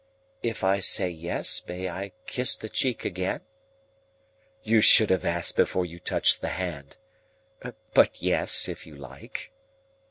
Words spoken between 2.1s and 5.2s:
kiss the cheek again?" "You should